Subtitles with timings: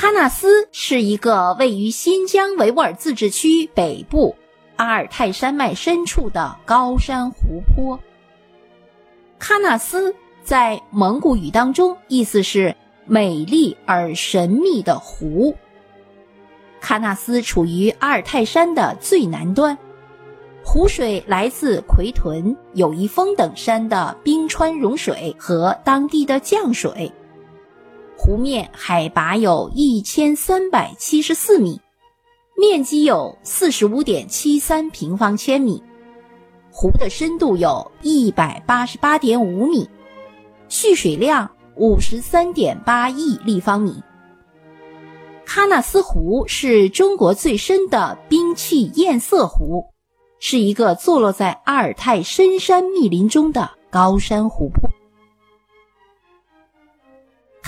[0.00, 4.36] 喀纳斯是一个位于新疆维吾尔自治区北部
[4.76, 7.98] 阿尔泰山脉深处的高山湖泊。
[9.40, 10.14] 喀纳斯
[10.44, 12.76] 在蒙古语当中意思是
[13.06, 15.56] 美丽而神秘的湖。
[16.80, 19.76] 喀纳斯处于阿尔泰山的最南端，
[20.64, 27.10] 湖水来自奎屯、友谊峰等山的冰川融水和当地的降水。
[28.28, 31.80] 湖面海拔有一千三百七十四米，
[32.58, 35.82] 面积有四十五点七三平方千米，
[36.70, 39.88] 湖的深度有一百八十八点五米，
[40.68, 44.02] 蓄水量五十三点八亿立方米。
[45.46, 49.86] 喀纳斯湖是中国最深的冰碛堰塞湖，
[50.38, 54.90] 是一个坐落在阿尔泰深山密林中的高山湖泊。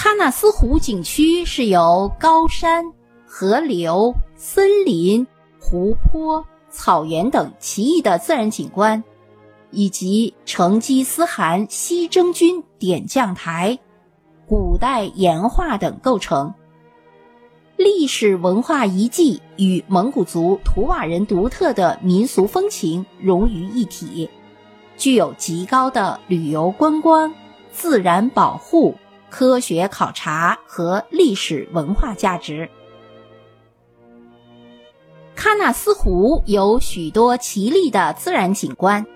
[0.03, 2.87] 喀纳斯湖景区是由高山、
[3.27, 5.27] 河流、森林、
[5.61, 9.05] 湖泊、草原等奇异的自然景观，
[9.71, 13.79] 以及成吉思汗西征军点将台、
[14.47, 16.55] 古代岩画等构成。
[17.77, 24.30] 历史文化遗迹与蒙古族图瓦人独特的民俗风情融于一体，
[24.96, 27.35] 具有极高的旅游观光、
[27.71, 28.95] 自然保护。
[29.31, 32.69] 科学考察和历史文化价值。
[35.37, 39.07] 喀纳斯湖有许多奇丽的自然景观。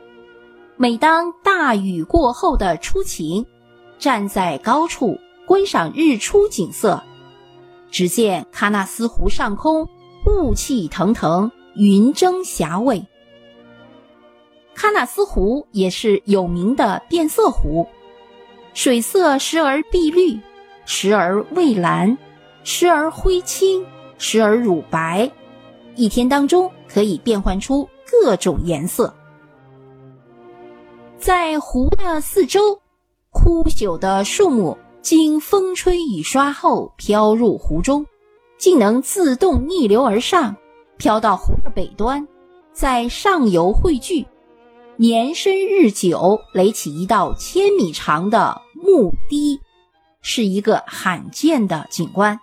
[0.77, 3.45] 每当大雨过后的初晴，
[3.99, 7.03] 站在高处观赏日出景色，
[7.91, 9.89] 只见喀纳斯湖上空
[10.27, 13.07] 雾气腾腾，云蒸霞蔚。
[14.75, 17.87] 喀纳斯湖也是有名的变色湖。
[18.75, 20.39] 水色时而碧绿，
[20.85, 22.19] 时而蔚蓝，
[22.65, 23.87] 时而灰青，
[24.19, 25.31] 时而乳白，
[25.95, 29.15] 一天当中可以变换出各种颜色。
[31.17, 32.81] 在湖的四周，
[33.31, 38.05] 枯朽的树木经风吹雨刷后飘入湖中，
[38.59, 40.55] 竟能自动逆流而上，
[40.97, 42.27] 飘到湖的北端，
[42.73, 44.27] 在上游汇聚。
[44.97, 48.61] 年深日久，垒起一道千米长的
[48.95, 49.61] 木堤，
[50.23, 52.39] 是一个罕见的景观。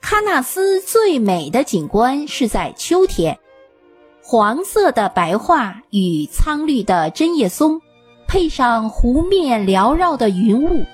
[0.00, 3.36] 喀纳斯最美的景观是在秋天，
[4.22, 7.80] 黄色的白桦与苍绿的针叶松，
[8.28, 10.84] 配上湖面缭绕的云雾，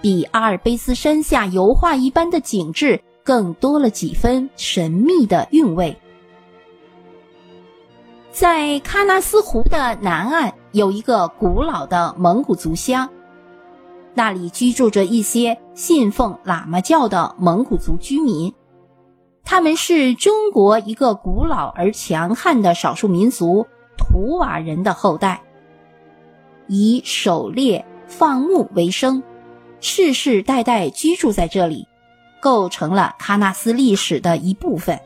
[0.00, 5.96] 比阿尔卑斯山下油画一般的景致更多了几分神秘的韵味。
[8.30, 13.10] 在喀纳斯湖的南岸有一个古老的蒙古族乡，
[14.14, 18.54] 那里居住着一些信奉喇嘛教的蒙古族居民，
[19.44, 23.66] 他们是中国一个古老而强悍的少数民族
[23.98, 25.42] 图瓦人的后代，
[26.68, 29.22] 以狩猎放牧为生，
[29.80, 31.86] 世世代代居住在这里，
[32.40, 34.98] 构成了喀纳斯历史的一部分。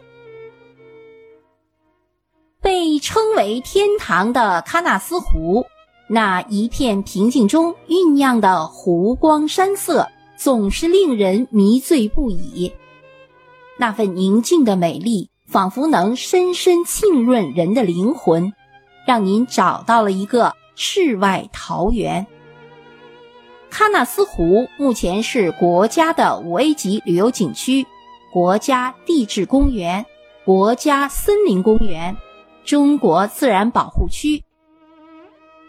[3.06, 5.64] 称为天堂的喀纳斯湖，
[6.08, 12.72] 那一片平静中酝酿的湖光山色，总是令人迷醉不已。
[13.78, 18.52] 那份宁静的美丽，仿佛能深深浸润人的灵魂，
[19.06, 22.26] 让您找到了一个世外桃源。
[23.70, 27.86] 喀纳斯湖目前是国家的五 A 级旅游景区、
[28.32, 30.04] 国家地质公园、
[30.44, 32.16] 国家森林公园。
[32.66, 34.42] 中国自然保护区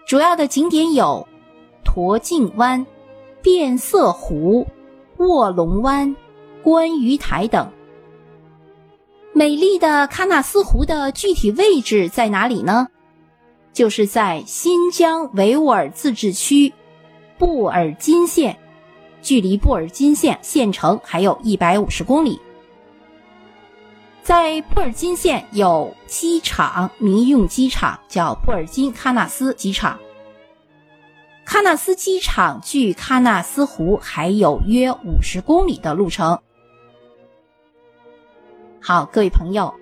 [0.08, 1.28] 主要的景点有
[1.86, 2.86] 驼颈湾、
[3.42, 4.66] 变色湖、
[5.18, 6.16] 卧龙湾、
[6.64, 7.72] 观鱼台等。
[9.32, 12.88] 美丽的喀纳斯湖的具体位置在哪里呢？
[13.74, 16.74] 就是在新疆维吾尔自治区
[17.38, 18.58] 布尔津县，
[19.22, 22.40] 距离布尔津县县城还有一百五十公里。
[24.28, 29.98] 在布尔津县有机场，民用机场叫布尔津喀纳斯机场。
[31.46, 36.38] 喀纳斯机场距喀纳斯湖还有约五十公里的路程。
[38.82, 39.74] 好，各位朋友，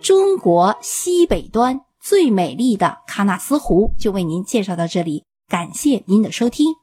[0.00, 6.79] 中国西北端最美丽的喀纳斯湖就为您介绍到这里，感谢您的收听。